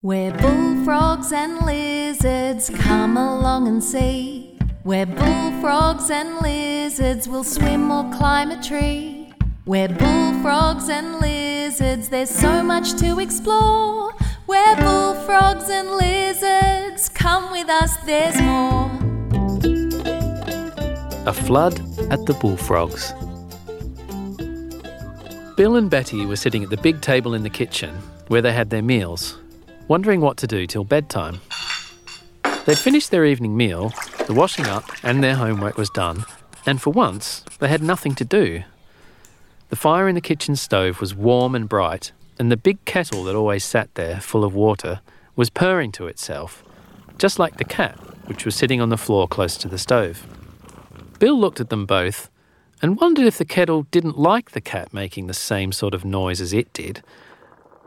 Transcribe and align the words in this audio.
Where 0.00 0.30
bullfrogs 0.30 1.32
and 1.32 1.66
lizards 1.66 2.70
come 2.70 3.16
along 3.16 3.66
and 3.66 3.82
see. 3.82 4.56
Where 4.84 5.06
bullfrogs 5.06 6.08
and 6.08 6.38
lizards 6.38 7.26
will 7.26 7.42
swim 7.42 7.90
or 7.90 8.08
climb 8.12 8.52
a 8.52 8.62
tree. 8.62 9.34
Where 9.64 9.88
bullfrogs 9.88 10.88
and 10.88 11.18
lizards, 11.18 12.10
there's 12.10 12.30
so 12.30 12.62
much 12.62 12.94
to 13.00 13.18
explore. 13.18 14.12
Where 14.46 14.76
bullfrogs 14.76 15.68
and 15.68 15.90
lizards, 15.90 17.08
come 17.08 17.50
with 17.50 17.68
us, 17.68 17.96
there's 18.06 18.40
more. 18.40 18.88
A 21.26 21.32
flood 21.32 21.80
at 22.12 22.24
the 22.24 22.38
bullfrogs. 22.40 23.12
Bill 25.56 25.74
and 25.74 25.90
Betty 25.90 26.24
were 26.24 26.36
sitting 26.36 26.62
at 26.62 26.70
the 26.70 26.76
big 26.76 27.00
table 27.00 27.34
in 27.34 27.42
the 27.42 27.50
kitchen 27.50 27.96
where 28.28 28.40
they 28.40 28.52
had 28.52 28.70
their 28.70 28.82
meals, 28.82 29.36
wondering 29.88 30.20
what 30.20 30.36
to 30.36 30.46
do 30.46 30.66
till 30.66 30.84
bedtime. 30.84 31.40
They'd 32.66 32.78
finished 32.78 33.10
their 33.10 33.24
evening 33.24 33.56
meal, 33.56 33.92
the 34.26 34.34
washing 34.34 34.66
up 34.66 34.84
and 35.02 35.24
their 35.24 35.36
homework 35.36 35.78
was 35.78 35.88
done, 35.90 36.26
and 36.66 36.80
for 36.80 36.90
once 36.90 37.42
they 37.58 37.68
had 37.68 37.82
nothing 37.82 38.14
to 38.16 38.24
do. 38.24 38.62
The 39.70 39.76
fire 39.76 40.06
in 40.08 40.14
the 40.14 40.20
kitchen 40.20 40.54
stove 40.54 41.00
was 41.00 41.14
warm 41.14 41.54
and 41.54 41.68
bright, 41.68 42.12
and 42.38 42.52
the 42.52 42.56
big 42.56 42.84
kettle 42.84 43.24
that 43.24 43.34
always 43.34 43.64
sat 43.64 43.94
there, 43.94 44.20
full 44.20 44.44
of 44.44 44.54
water, 44.54 45.00
was 45.34 45.50
purring 45.50 45.92
to 45.92 46.06
itself, 46.06 46.62
just 47.16 47.38
like 47.38 47.56
the 47.56 47.64
cat, 47.64 47.98
which 48.26 48.44
was 48.44 48.54
sitting 48.54 48.80
on 48.80 48.90
the 48.90 48.96
floor 48.96 49.26
close 49.26 49.56
to 49.56 49.68
the 49.68 49.78
stove. 49.78 50.26
Bill 51.18 51.38
looked 51.38 51.60
at 51.60 51.70
them 51.70 51.86
both 51.86 52.30
and 52.80 53.00
wondered 53.00 53.26
if 53.26 53.38
the 53.38 53.44
kettle 53.44 53.86
didn't 53.90 54.18
like 54.18 54.52
the 54.52 54.60
cat 54.60 54.92
making 54.92 55.26
the 55.26 55.34
same 55.34 55.72
sort 55.72 55.94
of 55.94 56.04
noise 56.04 56.40
as 56.40 56.52
it 56.52 56.72
did, 56.72 57.02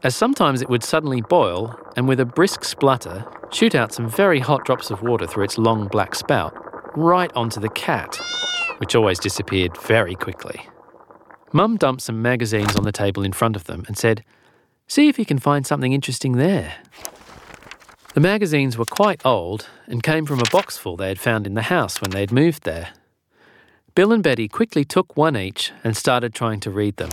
as 0.03 0.15
sometimes 0.15 0.61
it 0.61 0.69
would 0.69 0.83
suddenly 0.83 1.21
boil 1.21 1.77
and, 1.95 2.07
with 2.07 2.19
a 2.19 2.25
brisk 2.25 2.63
splutter, 2.63 3.25
shoot 3.51 3.75
out 3.75 3.93
some 3.93 4.09
very 4.09 4.39
hot 4.39 4.65
drops 4.65 4.89
of 4.89 5.01
water 5.01 5.27
through 5.27 5.43
its 5.43 5.57
long 5.57 5.87
black 5.87 6.15
spout, 6.15 6.53
right 6.95 7.31
onto 7.35 7.59
the 7.59 7.69
cat, 7.69 8.19
which 8.77 8.95
always 8.95 9.19
disappeared 9.19 9.77
very 9.77 10.15
quickly. 10.15 10.67
Mum 11.53 11.77
dumped 11.77 12.01
some 12.01 12.21
magazines 12.21 12.75
on 12.75 12.83
the 12.83 12.91
table 12.91 13.23
in 13.23 13.33
front 13.33 13.55
of 13.55 13.65
them 13.65 13.83
and 13.87 13.97
said, 13.97 14.23
See 14.87 15.07
if 15.07 15.19
you 15.19 15.25
can 15.25 15.39
find 15.39 15.65
something 15.65 15.93
interesting 15.93 16.33
there. 16.33 16.75
The 18.13 18.19
magazines 18.19 18.77
were 18.77 18.85
quite 18.85 19.25
old 19.25 19.67
and 19.85 20.03
came 20.03 20.25
from 20.25 20.39
a 20.39 20.43
boxful 20.43 20.97
they 20.97 21.07
had 21.07 21.19
found 21.19 21.47
in 21.47 21.53
the 21.53 21.63
house 21.63 22.01
when 22.01 22.11
they 22.11 22.21
had 22.21 22.31
moved 22.31 22.63
there. 22.63 22.89
Bill 23.95 24.11
and 24.11 24.23
Betty 24.23 24.47
quickly 24.47 24.83
took 24.83 25.15
one 25.15 25.37
each 25.37 25.71
and 25.83 25.95
started 25.95 26.33
trying 26.33 26.59
to 26.61 26.71
read 26.71 26.97
them. 26.97 27.11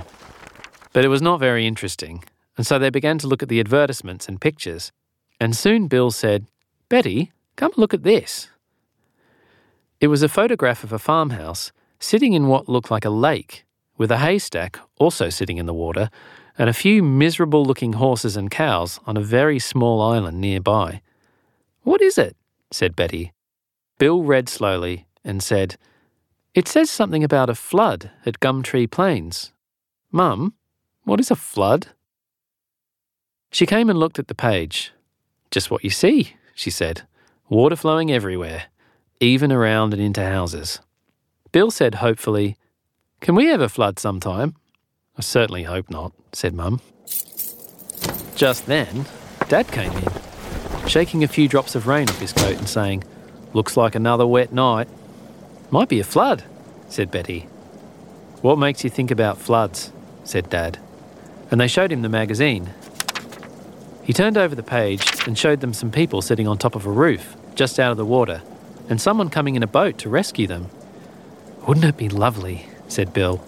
But 0.93 1.05
it 1.05 1.09
was 1.09 1.23
not 1.23 1.39
very 1.39 1.67
interesting, 1.67 2.25
and 2.59 2.67
so 2.67 2.79
they 2.79 2.91
began 2.91 3.17
to 3.19 3.29
look 3.29 3.43
at 3.43 3.49
the 3.49 3.61
advertisements 3.61 4.29
and 4.29 4.41
pictures. 4.41 4.91
And 5.41 5.57
soon 5.57 5.87
Bill 5.87 6.11
said, 6.11 6.47
Betty, 6.89 7.33
come 7.55 7.71
look 7.77 7.95
at 7.95 8.03
this. 8.03 8.51
It 10.01 10.09
was 10.09 10.23
a 10.23 10.29
photograph 10.29 10.83
of 10.83 10.93
a 10.93 10.99
farmhouse 10.99 11.73
sitting 12.01 12.33
in 12.33 12.49
what 12.49 12.69
looked 12.69 12.91
like 12.91 13.05
a 13.05 13.11
lake, 13.11 13.65
with 13.97 14.11
a 14.11 14.19
haystack 14.19 14.79
also 14.99 15.31
sitting 15.31 15.57
in 15.57 15.67
the 15.67 15.75
water, 15.75 16.11
and 16.59 16.69
a 16.69 16.75
few 16.75 17.03
miserable 17.03 17.65
looking 17.65 17.95
horses 17.95 18.37
and 18.37 18.51
cows 18.51 18.99
on 19.07 19.17
a 19.17 19.21
very 19.23 19.61
small 19.61 20.03
island 20.03 20.41
nearby. 20.41 21.01
What 21.83 22.03
is 22.03 22.19
it? 22.19 22.37
said 22.73 22.97
Betty. 22.97 23.33
Bill 23.99 24.23
read 24.25 24.49
slowly 24.49 25.07
and 25.25 25.43
said, 25.43 25.77
It 26.55 26.67
says 26.67 26.91
something 26.91 27.23
about 27.23 27.51
a 27.51 27.55
flood 27.55 28.11
at 28.27 28.41
Gumtree 28.41 28.91
Plains. 28.91 29.53
Mum, 30.11 30.55
what 31.05 31.21
is 31.21 31.31
a 31.31 31.37
flood? 31.37 31.89
She 33.51 33.67
came 33.67 33.89
and 33.89 33.99
looked 33.99 34.19
at 34.19 34.29
the 34.29 34.35
page. 34.35 34.93
Just 35.51 35.71
what 35.71 35.85
you 35.85 35.91
see, 35.91 36.35
she 36.55 36.71
said. 36.71 37.03
Water 37.49 37.77
flowing 37.77 38.13
everywhere, 38.13 38.65
even 39.21 39.51
around 39.51 39.95
and 39.95 40.03
into 40.03 40.25
houses. 40.25 40.81
Bill 41.51 41.71
said 41.71 41.97
hopefully, 41.97 42.57
Can 43.21 43.35
we 43.35 43.47
have 43.47 43.61
a 43.61 43.69
flood 43.69 43.99
sometime? 43.99 44.55
I 45.17 45.23
certainly 45.23 45.63
hope 45.63 45.89
not, 45.91 46.13
said 46.33 46.55
Mum. 46.55 46.81
Just 48.37 48.67
then, 48.67 49.07
Dad 49.49 49.67
came 49.73 49.93
in, 49.93 50.09
shaking 50.87 51.25
a 51.25 51.29
few 51.29 51.49
drops 51.49 51.75
of 51.75 51.87
rain 51.87 52.09
off 52.09 52.21
his 52.21 52.33
coat 52.33 52.59
and 52.59 52.69
saying, 52.69 53.03
Looks 53.55 53.77
like 53.77 53.95
another 53.95 54.27
wet 54.27 54.53
night. 54.53 54.89
Might 55.71 55.89
be 55.89 56.01
a 56.01 56.05
flood, 56.05 56.45
said 56.89 57.11
Betty. 57.11 57.49
What 58.43 58.59
makes 58.59 58.85
you 58.85 58.91
think 58.91 59.11
about 59.11 59.39
floods? 59.39 59.91
said 60.23 60.51
Dad. 60.51 60.79
And 61.51 61.59
they 61.59 61.67
showed 61.67 61.91
him 61.91 62.03
the 62.03 62.09
magazine, 62.11 62.75
he 64.09 64.15
turned 64.15 64.39
over 64.39 64.55
the 64.55 64.63
page 64.63 65.07
and 65.27 65.37
showed 65.37 65.61
them 65.61 65.75
some 65.75 65.93
people 65.93 66.23
sitting 66.23 66.49
on 66.49 66.57
top 66.57 66.75
of 66.75 66.87
a 66.87 66.91
roof, 66.91 67.37
just 67.55 67.79
out 67.79 67.91
of 67.91 67.99
the 67.99 68.07
water, 68.07 68.41
and 68.89 68.99
someone 68.99 69.29
coming 69.29 69.55
in 69.55 69.63
a 69.63 69.67
boat 69.67 69.99
to 69.99 70.09
rescue 70.09 70.47
them. 70.47 70.71
Wouldn't 71.67 71.85
it 71.85 71.99
be 71.99 72.09
lovely? 72.09 72.71
said 72.89 73.13
Bill. 73.13 73.45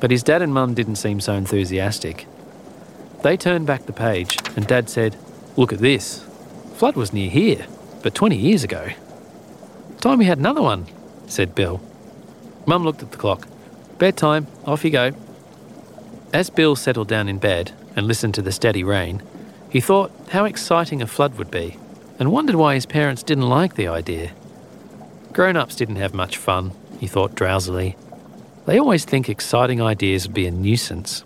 But 0.00 0.10
his 0.10 0.22
dad 0.22 0.40
and 0.40 0.54
mum 0.54 0.72
didn't 0.72 0.96
seem 0.96 1.20
so 1.20 1.34
enthusiastic. 1.34 2.26
They 3.22 3.36
turned 3.36 3.66
back 3.66 3.84
the 3.84 3.92
page, 3.92 4.38
and 4.56 4.66
Dad 4.66 4.88
said, 4.88 5.18
Look 5.58 5.74
at 5.74 5.80
this. 5.80 6.24
Flood 6.76 6.96
was 6.96 7.12
near 7.12 7.28
here, 7.28 7.66
but 8.02 8.14
20 8.14 8.34
years 8.34 8.64
ago. 8.64 8.88
Time 10.00 10.20
we 10.20 10.24
had 10.24 10.38
another 10.38 10.62
one, 10.62 10.86
said 11.26 11.54
Bill. 11.54 11.82
Mum 12.64 12.82
looked 12.82 13.02
at 13.02 13.10
the 13.10 13.18
clock. 13.18 13.46
Bedtime, 13.98 14.46
off 14.64 14.86
you 14.86 14.90
go. 14.90 15.10
As 16.32 16.48
Bill 16.48 16.76
settled 16.76 17.08
down 17.08 17.28
in 17.28 17.36
bed 17.36 17.72
and 17.94 18.06
listened 18.06 18.32
to 18.36 18.42
the 18.42 18.52
steady 18.52 18.82
rain, 18.82 19.22
he 19.72 19.80
thought 19.80 20.12
how 20.28 20.44
exciting 20.44 21.00
a 21.00 21.06
flood 21.06 21.38
would 21.38 21.50
be 21.50 21.78
and 22.18 22.30
wondered 22.30 22.56
why 22.56 22.74
his 22.74 22.84
parents 22.84 23.22
didn't 23.22 23.48
like 23.48 23.74
the 23.74 23.88
idea. 23.88 24.32
Grown 25.32 25.56
ups 25.56 25.74
didn't 25.74 25.96
have 25.96 26.12
much 26.12 26.36
fun, 26.36 26.72
he 27.00 27.06
thought 27.06 27.34
drowsily. 27.34 27.96
They 28.66 28.78
always 28.78 29.06
think 29.06 29.30
exciting 29.30 29.80
ideas 29.80 30.26
would 30.26 30.34
be 30.34 30.46
a 30.46 30.50
nuisance. 30.50 31.24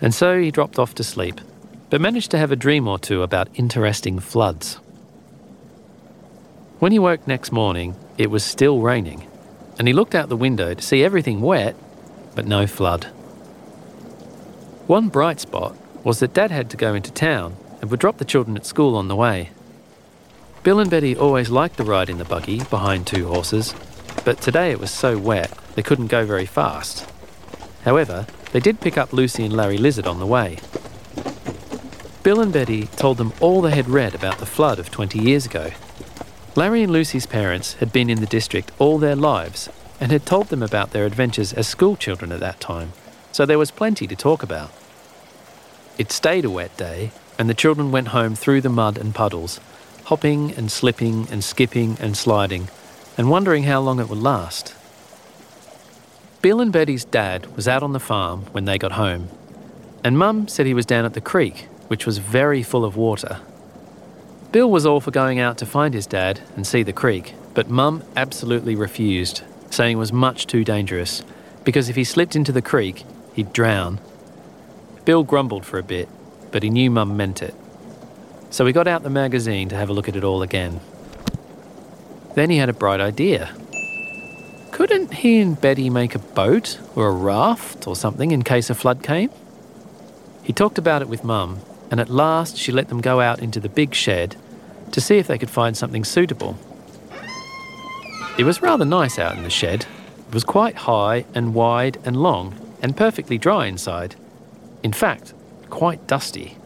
And 0.00 0.12
so 0.12 0.40
he 0.40 0.50
dropped 0.50 0.80
off 0.80 0.96
to 0.96 1.04
sleep, 1.04 1.40
but 1.88 2.00
managed 2.00 2.32
to 2.32 2.38
have 2.38 2.50
a 2.50 2.56
dream 2.56 2.88
or 2.88 2.98
two 2.98 3.22
about 3.22 3.48
interesting 3.54 4.18
floods. 4.18 4.80
When 6.80 6.90
he 6.90 6.98
woke 6.98 7.28
next 7.28 7.52
morning, 7.52 7.94
it 8.18 8.28
was 8.28 8.42
still 8.42 8.80
raining, 8.80 9.28
and 9.78 9.86
he 9.86 9.94
looked 9.94 10.16
out 10.16 10.28
the 10.28 10.36
window 10.36 10.74
to 10.74 10.82
see 10.82 11.04
everything 11.04 11.40
wet, 11.40 11.76
but 12.34 12.44
no 12.44 12.66
flood. 12.66 13.04
One 14.88 15.08
bright 15.08 15.38
spot 15.38 15.76
was 16.04 16.20
that 16.20 16.34
Dad 16.34 16.50
had 16.50 16.70
to 16.70 16.76
go 16.76 16.94
into 16.94 17.10
town 17.12 17.56
and 17.80 17.90
would 17.90 18.00
drop 18.00 18.18
the 18.18 18.24
children 18.24 18.56
at 18.56 18.66
school 18.66 18.96
on 18.96 19.08
the 19.08 19.16
way. 19.16 19.50
Bill 20.62 20.80
and 20.80 20.90
Betty 20.90 21.16
always 21.16 21.50
liked 21.50 21.76
the 21.76 21.84
ride 21.84 22.08
in 22.08 22.18
the 22.18 22.24
buggy 22.24 22.62
behind 22.64 23.06
two 23.06 23.26
horses, 23.28 23.74
but 24.24 24.40
today 24.40 24.70
it 24.70 24.80
was 24.80 24.90
so 24.90 25.18
wet 25.18 25.50
they 25.74 25.82
couldn't 25.82 26.06
go 26.06 26.24
very 26.24 26.46
fast. 26.46 27.08
However, 27.84 28.26
they 28.52 28.60
did 28.60 28.80
pick 28.80 28.96
up 28.96 29.12
Lucy 29.12 29.44
and 29.44 29.56
Larry 29.56 29.78
Lizard 29.78 30.06
on 30.06 30.20
the 30.20 30.26
way. 30.26 30.58
Bill 32.22 32.40
and 32.40 32.52
Betty 32.52 32.86
told 32.86 33.16
them 33.18 33.32
all 33.40 33.60
they 33.60 33.74
had 33.74 33.88
read 33.88 34.14
about 34.14 34.38
the 34.38 34.46
flood 34.46 34.78
of 34.78 34.90
20 34.90 35.18
years 35.18 35.46
ago. 35.46 35.72
Larry 36.54 36.82
and 36.84 36.92
Lucy's 36.92 37.26
parents 37.26 37.74
had 37.74 37.92
been 37.92 38.10
in 38.10 38.20
the 38.20 38.26
district 38.26 38.70
all 38.78 38.98
their 38.98 39.16
lives 39.16 39.68
and 39.98 40.12
had 40.12 40.26
told 40.26 40.48
them 40.48 40.62
about 40.62 40.90
their 40.90 41.06
adventures 41.06 41.52
as 41.52 41.66
schoolchildren 41.66 42.30
at 42.30 42.40
that 42.40 42.60
time, 42.60 42.92
so 43.32 43.44
there 43.44 43.58
was 43.58 43.70
plenty 43.70 44.06
to 44.06 44.14
talk 44.14 44.42
about. 44.42 44.70
It 45.98 46.10
stayed 46.10 46.46
a 46.46 46.50
wet 46.50 46.74
day, 46.78 47.12
and 47.38 47.50
the 47.50 47.54
children 47.54 47.92
went 47.92 48.08
home 48.08 48.34
through 48.34 48.62
the 48.62 48.70
mud 48.70 48.96
and 48.96 49.14
puddles, 49.14 49.60
hopping 50.04 50.52
and 50.52 50.72
slipping 50.72 51.28
and 51.30 51.44
skipping 51.44 51.98
and 52.00 52.16
sliding, 52.16 52.68
and 53.18 53.30
wondering 53.30 53.64
how 53.64 53.80
long 53.80 54.00
it 54.00 54.08
would 54.08 54.18
last. 54.18 54.74
Bill 56.40 56.60
and 56.60 56.72
Betty's 56.72 57.04
dad 57.04 57.54
was 57.56 57.68
out 57.68 57.82
on 57.82 57.92
the 57.92 58.00
farm 58.00 58.46
when 58.52 58.64
they 58.64 58.78
got 58.78 58.92
home, 58.92 59.28
and 60.02 60.18
Mum 60.18 60.48
said 60.48 60.64
he 60.64 60.74
was 60.74 60.86
down 60.86 61.04
at 61.04 61.12
the 61.12 61.20
creek, 61.20 61.68
which 61.88 62.06
was 62.06 62.18
very 62.18 62.62
full 62.62 62.86
of 62.86 62.96
water. 62.96 63.40
Bill 64.50 64.70
was 64.70 64.86
all 64.86 65.00
for 65.00 65.10
going 65.10 65.38
out 65.38 65.58
to 65.58 65.66
find 65.66 65.92
his 65.92 66.06
dad 66.06 66.40
and 66.56 66.66
see 66.66 66.82
the 66.82 66.92
creek, 66.92 67.34
but 67.52 67.68
Mum 67.68 68.02
absolutely 68.16 68.74
refused, 68.74 69.42
saying 69.70 69.96
it 69.96 70.00
was 70.00 70.12
much 70.12 70.46
too 70.46 70.64
dangerous, 70.64 71.22
because 71.64 71.90
if 71.90 71.96
he 71.96 72.04
slipped 72.04 72.34
into 72.34 72.50
the 72.50 72.62
creek, 72.62 73.04
he'd 73.34 73.52
drown 73.52 74.00
Bill 75.04 75.24
grumbled 75.24 75.66
for 75.66 75.78
a 75.78 75.82
bit, 75.82 76.08
but 76.50 76.62
he 76.62 76.70
knew 76.70 76.90
Mum 76.90 77.16
meant 77.16 77.42
it. 77.42 77.54
So 78.50 78.66
he 78.66 78.72
got 78.72 78.86
out 78.86 79.02
the 79.02 79.10
magazine 79.10 79.68
to 79.70 79.76
have 79.76 79.88
a 79.88 79.92
look 79.92 80.08
at 80.08 80.16
it 80.16 80.24
all 80.24 80.42
again. 80.42 80.80
Then 82.34 82.50
he 82.50 82.58
had 82.58 82.68
a 82.68 82.74
bright 82.74 83.00
idea. 83.00 83.54
Couldn't 84.70 85.14
he 85.14 85.40
and 85.40 85.60
Betty 85.60 85.90
make 85.90 86.14
a 86.14 86.18
boat 86.18 86.78
or 86.94 87.08
a 87.08 87.12
raft 87.12 87.86
or 87.86 87.96
something 87.96 88.30
in 88.30 88.42
case 88.42 88.70
a 88.70 88.74
flood 88.74 89.02
came? 89.02 89.30
He 90.42 90.52
talked 90.52 90.78
about 90.78 91.02
it 91.02 91.08
with 91.08 91.24
Mum, 91.24 91.60
and 91.90 92.00
at 92.00 92.08
last 92.08 92.56
she 92.56 92.72
let 92.72 92.88
them 92.88 93.00
go 93.00 93.20
out 93.20 93.40
into 93.40 93.60
the 93.60 93.68
big 93.68 93.94
shed 93.94 94.36
to 94.92 95.00
see 95.00 95.18
if 95.18 95.26
they 95.26 95.38
could 95.38 95.50
find 95.50 95.76
something 95.76 96.04
suitable. 96.04 96.56
It 98.38 98.44
was 98.44 98.62
rather 98.62 98.84
nice 98.84 99.18
out 99.18 99.36
in 99.36 99.42
the 99.42 99.50
shed. 99.50 99.86
It 100.28 100.34
was 100.34 100.44
quite 100.44 100.76
high 100.76 101.26
and 101.34 101.54
wide 101.54 101.98
and 102.04 102.16
long 102.16 102.54
and 102.80 102.96
perfectly 102.96 103.38
dry 103.38 103.66
inside. 103.66 104.16
In 104.82 104.92
fact, 104.92 105.32
quite 105.70 106.06
dusty. 106.06 106.56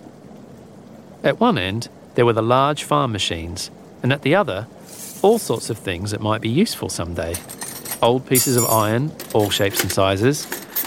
At 1.22 1.40
one 1.40 1.58
end, 1.58 1.88
there 2.14 2.24
were 2.24 2.32
the 2.32 2.42
large 2.42 2.84
farm 2.84 3.12
machines, 3.12 3.70
and 4.02 4.12
at 4.12 4.22
the 4.22 4.34
other, 4.34 4.66
all 5.22 5.38
sorts 5.38 5.70
of 5.70 5.78
things 5.78 6.10
that 6.10 6.20
might 6.20 6.40
be 6.40 6.48
useful 6.48 6.88
someday. 6.88 7.34
Old 8.02 8.26
pieces 8.26 8.56
of 8.56 8.64
iron, 8.66 9.12
all 9.34 9.50
shapes 9.50 9.82
and 9.82 9.90
sizes, 9.90 10.46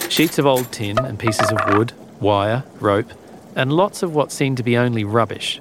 sheets 0.10 0.38
of 0.40 0.46
old 0.46 0.72
tin 0.72 0.98
and 0.98 1.20
pieces 1.20 1.52
of 1.52 1.76
wood, 1.76 1.94
wire, 2.20 2.64
rope, 2.80 3.12
and 3.56 3.74
lots 3.74 4.04
of 4.04 4.16
what 4.16 4.32
seemed 4.32 4.58
to 4.58 4.64
be 4.64 4.78
only 4.78 5.04
rubbish. 5.04 5.60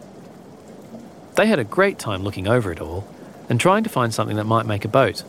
They 1.37 1.47
had 1.47 1.59
a 1.59 1.65
great 1.65 1.99
time 1.99 2.23
looking 2.23 2.49
over 2.49 2.73
it 2.73 2.81
all 2.81 3.07
and 3.49 3.61
trying 3.61 3.85
to 3.85 3.91
find 3.91 4.13
something 4.13 4.37
that 4.37 4.45
might 4.45 4.67
make 4.67 4.85
a 4.85 4.89
boat. 4.89 5.23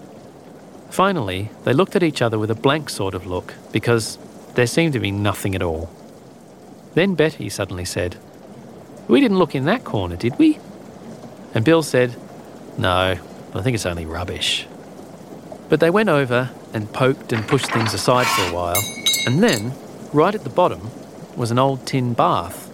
Finally, 0.90 1.50
they 1.64 1.74
looked 1.74 1.96
at 1.96 2.04
each 2.04 2.22
other 2.22 2.40
with 2.40 2.52
a 2.52 2.56
blank 2.56 2.90
sort 2.90 3.14
of 3.14 3.26
look 3.26 3.54
because 3.72 4.18
there 4.56 4.68
seemed 4.68 4.94
to 4.94 5.00
be 5.00 5.12
nothing 5.12 5.56
at 5.56 5.62
all. 5.62 5.90
Then 6.94 7.16
Betty 7.16 7.50
suddenly 7.50 7.86
said, 7.86 8.18
We 9.08 9.22
didn't 9.22 9.38
look 9.38 9.56
in 9.56 9.66
that 9.66 9.84
corner, 9.84 10.16
did 10.16 10.38
we? 10.38 10.60
And 11.54 11.66
Bill 11.66 11.84
said, 11.84 12.16
No, 12.78 13.18
I 13.54 13.62
think 13.62 13.76
it's 13.76 13.86
only 13.86 14.06
rubbish. 14.06 14.68
But 15.70 15.80
they 15.80 15.90
went 15.90 16.10
over 16.10 16.50
and 16.74 16.92
poked 16.92 17.32
and 17.32 17.48
pushed 17.48 17.72
things 17.72 17.94
aside 17.94 18.28
for 18.28 18.44
a 18.44 18.54
while, 18.54 18.82
and 19.26 19.44
then, 19.44 19.74
right 20.14 20.34
at 20.34 20.44
the 20.44 20.50
bottom, 20.50 20.90
was 21.36 21.52
an 21.52 21.60
old 21.60 21.86
tin 21.86 22.14
bath. 22.14 22.68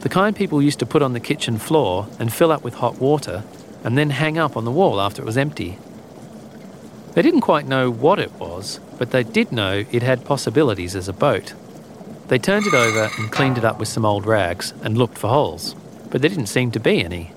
The 0.00 0.08
kind 0.08 0.34
people 0.34 0.62
used 0.62 0.78
to 0.78 0.86
put 0.86 1.02
on 1.02 1.12
the 1.12 1.20
kitchen 1.20 1.58
floor 1.58 2.08
and 2.18 2.32
fill 2.32 2.50
up 2.50 2.64
with 2.64 2.74
hot 2.74 2.98
water 2.98 3.44
and 3.84 3.96
then 3.96 4.10
hang 4.10 4.38
up 4.38 4.56
on 4.56 4.64
the 4.64 4.70
wall 4.70 5.00
after 5.00 5.22
it 5.22 5.26
was 5.26 5.36
empty. 5.36 5.78
They 7.12 7.22
didn't 7.22 7.40
quite 7.40 7.66
know 7.66 7.90
what 7.90 8.18
it 8.18 8.32
was, 8.34 8.80
but 8.98 9.10
they 9.10 9.24
did 9.24 9.52
know 9.52 9.84
it 9.90 10.02
had 10.02 10.24
possibilities 10.24 10.94
as 10.94 11.08
a 11.08 11.12
boat. 11.12 11.54
They 12.30 12.38
turned 12.38 12.68
it 12.68 12.74
over 12.74 13.10
and 13.18 13.32
cleaned 13.32 13.58
it 13.58 13.64
up 13.64 13.80
with 13.80 13.88
some 13.88 14.04
old 14.04 14.24
rags 14.24 14.72
and 14.84 14.96
looked 14.96 15.18
for 15.18 15.26
holes, 15.26 15.74
but 16.10 16.22
there 16.22 16.30
didn't 16.30 16.46
seem 16.46 16.70
to 16.70 16.78
be 16.78 17.04
any. 17.04 17.32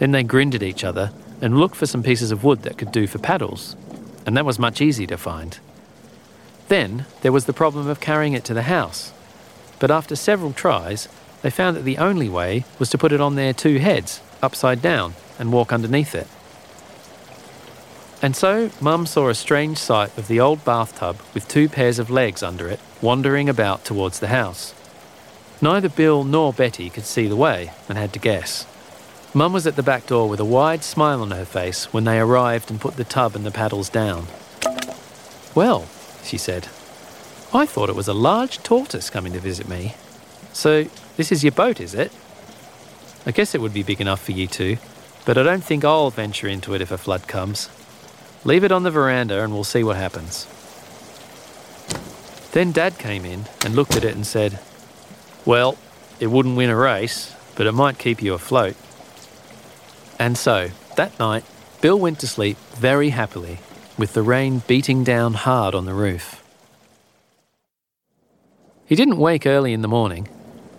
Then 0.00 0.10
they 0.12 0.22
grinned 0.22 0.54
at 0.54 0.62
each 0.62 0.84
other 0.84 1.12
and 1.40 1.58
looked 1.58 1.76
for 1.76 1.86
some 1.86 2.02
pieces 2.02 2.30
of 2.30 2.44
wood 2.44 2.60
that 2.64 2.76
could 2.76 2.92
do 2.92 3.06
for 3.06 3.16
paddles, 3.16 3.74
and 4.26 4.36
that 4.36 4.44
was 4.44 4.58
much 4.58 4.82
easier 4.82 5.06
to 5.06 5.16
find. 5.16 5.58
Then 6.68 7.06
there 7.22 7.32
was 7.32 7.46
the 7.46 7.54
problem 7.54 7.88
of 7.88 8.00
carrying 8.00 8.34
it 8.34 8.44
to 8.44 8.52
the 8.52 8.64
house, 8.64 9.14
but 9.78 9.90
after 9.90 10.14
several 10.14 10.52
tries, 10.52 11.08
they 11.40 11.48
found 11.48 11.74
that 11.78 11.84
the 11.84 11.96
only 11.96 12.28
way 12.28 12.66
was 12.78 12.90
to 12.90 12.98
put 12.98 13.12
it 13.12 13.20
on 13.22 13.34
their 13.34 13.54
two 13.54 13.78
heads, 13.78 14.20
upside 14.42 14.82
down, 14.82 15.14
and 15.38 15.54
walk 15.54 15.72
underneath 15.72 16.14
it. 16.14 16.28
And 18.22 18.36
so 18.36 18.70
Mum 18.80 19.04
saw 19.06 19.28
a 19.28 19.34
strange 19.34 19.78
sight 19.78 20.16
of 20.16 20.28
the 20.28 20.38
old 20.38 20.64
bathtub 20.64 21.18
with 21.34 21.48
two 21.48 21.68
pairs 21.68 21.98
of 21.98 22.08
legs 22.08 22.40
under 22.42 22.68
it 22.68 22.78
wandering 23.02 23.48
about 23.48 23.84
towards 23.84 24.20
the 24.20 24.28
house. 24.28 24.74
Neither 25.60 25.88
Bill 25.88 26.22
nor 26.22 26.52
Betty 26.52 26.88
could 26.88 27.04
see 27.04 27.26
the 27.26 27.36
way 27.36 27.72
and 27.88 27.98
had 27.98 28.12
to 28.12 28.20
guess. 28.20 28.64
Mum 29.34 29.52
was 29.52 29.66
at 29.66 29.74
the 29.74 29.82
back 29.82 30.06
door 30.06 30.28
with 30.28 30.38
a 30.38 30.44
wide 30.44 30.84
smile 30.84 31.20
on 31.20 31.32
her 31.32 31.44
face 31.44 31.92
when 31.92 32.04
they 32.04 32.20
arrived 32.20 32.70
and 32.70 32.80
put 32.80 32.96
the 32.96 33.04
tub 33.04 33.34
and 33.34 33.44
the 33.44 33.50
paddles 33.50 33.88
down. 33.88 34.26
Well, 35.54 35.88
she 36.22 36.38
said, 36.38 36.68
I 37.52 37.66
thought 37.66 37.90
it 37.90 37.96
was 37.96 38.08
a 38.08 38.14
large 38.14 38.62
tortoise 38.62 39.10
coming 39.10 39.32
to 39.32 39.40
visit 39.40 39.68
me. 39.68 39.94
So, 40.52 40.84
this 41.16 41.32
is 41.32 41.42
your 41.42 41.52
boat, 41.52 41.80
is 41.80 41.94
it? 41.94 42.12
I 43.26 43.30
guess 43.30 43.54
it 43.54 43.60
would 43.60 43.74
be 43.74 43.82
big 43.82 44.00
enough 44.00 44.22
for 44.22 44.32
you 44.32 44.46
two, 44.46 44.76
but 45.24 45.38
I 45.38 45.42
don't 45.42 45.64
think 45.64 45.84
I'll 45.84 46.10
venture 46.10 46.46
into 46.46 46.74
it 46.74 46.80
if 46.80 46.90
a 46.90 46.98
flood 46.98 47.26
comes. 47.26 47.68
Leave 48.44 48.64
it 48.64 48.72
on 48.72 48.82
the 48.82 48.90
veranda 48.90 49.42
and 49.42 49.52
we'll 49.52 49.64
see 49.64 49.84
what 49.84 49.96
happens. 49.96 50.46
Then 52.52 52.72
Dad 52.72 52.98
came 52.98 53.24
in 53.24 53.44
and 53.64 53.74
looked 53.74 53.96
at 53.96 54.04
it 54.04 54.14
and 54.14 54.26
said, 54.26 54.58
Well, 55.46 55.78
it 56.20 56.26
wouldn't 56.26 56.56
win 56.56 56.70
a 56.70 56.76
race, 56.76 57.34
but 57.56 57.66
it 57.66 57.72
might 57.72 57.98
keep 57.98 58.22
you 58.22 58.34
afloat. 58.34 58.76
And 60.18 60.36
so, 60.36 60.70
that 60.96 61.18
night, 61.18 61.44
Bill 61.80 61.98
went 61.98 62.20
to 62.20 62.28
sleep 62.28 62.58
very 62.74 63.08
happily, 63.08 63.58
with 63.96 64.12
the 64.12 64.22
rain 64.22 64.62
beating 64.66 65.02
down 65.02 65.34
hard 65.34 65.74
on 65.74 65.84
the 65.84 65.94
roof. 65.94 66.44
He 68.86 68.94
didn't 68.94 69.16
wake 69.16 69.46
early 69.46 69.72
in 69.72 69.82
the 69.82 69.88
morning, 69.88 70.28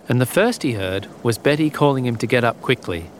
and 0.08 0.20
the 0.20 0.26
first 0.26 0.62
he 0.62 0.72
heard 0.72 1.08
was 1.24 1.38
Betty 1.38 1.70
calling 1.70 2.06
him 2.06 2.16
to 2.16 2.26
get 2.26 2.44
up 2.44 2.62
quickly. 2.62 3.10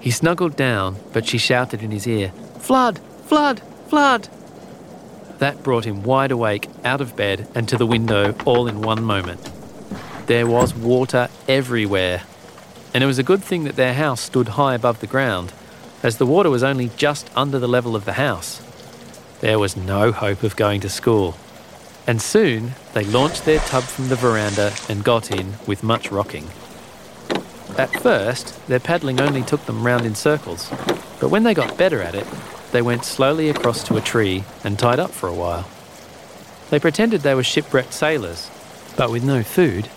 He 0.00 0.10
snuggled 0.10 0.56
down, 0.56 0.96
but 1.12 1.26
she 1.26 1.38
shouted 1.38 1.82
in 1.82 1.90
his 1.90 2.06
ear, 2.06 2.32
Flood! 2.58 3.00
Flood! 3.30 3.62
Flood! 3.86 4.28
That 5.38 5.62
brought 5.62 5.84
him 5.84 6.02
wide 6.02 6.32
awake, 6.32 6.68
out 6.84 7.00
of 7.00 7.14
bed, 7.14 7.46
and 7.54 7.68
to 7.68 7.76
the 7.76 7.86
window 7.86 8.34
all 8.44 8.66
in 8.66 8.82
one 8.82 9.04
moment. 9.04 9.48
There 10.26 10.48
was 10.48 10.74
water 10.74 11.28
everywhere, 11.46 12.24
and 12.92 13.04
it 13.04 13.06
was 13.06 13.20
a 13.20 13.22
good 13.22 13.40
thing 13.40 13.62
that 13.62 13.76
their 13.76 13.94
house 13.94 14.20
stood 14.20 14.48
high 14.48 14.74
above 14.74 14.98
the 14.98 15.06
ground, 15.06 15.52
as 16.02 16.16
the 16.16 16.26
water 16.26 16.50
was 16.50 16.64
only 16.64 16.90
just 16.96 17.30
under 17.36 17.60
the 17.60 17.68
level 17.68 17.94
of 17.94 18.04
the 18.04 18.14
house. 18.14 18.60
There 19.40 19.60
was 19.60 19.76
no 19.76 20.10
hope 20.10 20.42
of 20.42 20.56
going 20.56 20.80
to 20.80 20.88
school. 20.88 21.36
And 22.08 22.20
soon 22.20 22.72
they 22.94 23.04
launched 23.04 23.44
their 23.44 23.60
tub 23.60 23.84
from 23.84 24.08
the 24.08 24.16
veranda 24.16 24.74
and 24.88 25.04
got 25.04 25.30
in 25.30 25.52
with 25.68 25.84
much 25.84 26.10
rocking. 26.10 26.48
At 27.78 27.94
first, 28.02 28.66
their 28.66 28.80
paddling 28.80 29.20
only 29.20 29.42
took 29.42 29.66
them 29.66 29.86
round 29.86 30.04
in 30.04 30.16
circles, 30.16 30.68
but 31.20 31.30
when 31.30 31.44
they 31.44 31.54
got 31.54 31.78
better 31.78 32.02
at 32.02 32.16
it, 32.16 32.26
they 32.72 32.82
went 32.82 33.04
slowly 33.04 33.48
across 33.48 33.82
to 33.84 33.96
a 33.96 34.00
tree 34.00 34.44
and 34.64 34.78
tied 34.78 35.00
up 35.00 35.10
for 35.10 35.28
a 35.28 35.34
while. 35.34 35.68
They 36.70 36.78
pretended 36.78 37.22
they 37.22 37.34
were 37.34 37.42
shipwrecked 37.42 37.92
sailors, 37.92 38.50
but 38.96 39.10
with 39.10 39.24
no 39.24 39.42
food, 39.42 39.88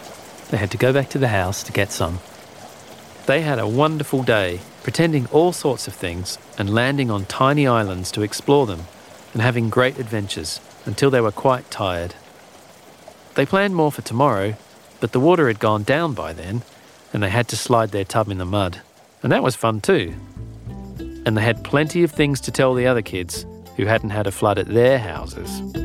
they 0.49 0.57
had 0.57 0.71
to 0.71 0.77
go 0.77 0.91
back 0.91 1.09
to 1.09 1.19
the 1.19 1.27
house 1.27 1.63
to 1.63 1.71
get 1.71 1.91
some. 1.91 2.19
They 3.25 3.41
had 3.41 3.59
a 3.59 3.67
wonderful 3.67 4.23
day, 4.23 4.59
pretending 4.81 5.27
all 5.27 5.53
sorts 5.53 5.87
of 5.87 5.93
things 5.93 6.37
and 6.57 6.73
landing 6.73 7.09
on 7.09 7.25
tiny 7.25 7.67
islands 7.67 8.11
to 8.11 8.21
explore 8.21 8.65
them 8.65 8.81
and 9.33 9.41
having 9.41 9.69
great 9.69 9.97
adventures 9.97 10.59
until 10.85 11.09
they 11.09 11.21
were 11.21 11.31
quite 11.31 11.71
tired. 11.71 12.15
They 13.35 13.45
planned 13.45 13.75
more 13.75 13.91
for 13.91 14.01
tomorrow, 14.01 14.55
but 14.99 15.11
the 15.11 15.19
water 15.19 15.47
had 15.47 15.59
gone 15.59 15.83
down 15.83 16.13
by 16.13 16.33
then 16.33 16.63
and 17.13 17.23
they 17.23 17.29
had 17.29 17.47
to 17.49 17.55
slide 17.55 17.91
their 17.91 18.03
tub 18.03 18.29
in 18.29 18.39
the 18.39 18.45
mud. 18.45 18.81
And 19.21 19.31
that 19.31 19.43
was 19.43 19.55
fun 19.55 19.79
too. 19.79 20.15
And 21.25 21.37
they 21.37 21.41
had 21.41 21.63
plenty 21.63 22.03
of 22.03 22.11
things 22.11 22.41
to 22.41 22.51
tell 22.51 22.73
the 22.73 22.87
other 22.87 23.01
kids 23.01 23.45
who 23.77 23.85
hadn't 23.85 24.11
had 24.11 24.27
a 24.27 24.31
flood 24.31 24.59
at 24.59 24.67
their 24.67 24.99
houses. 24.99 25.82